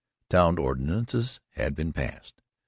[0.31, 2.41] Town ordinances had been passed.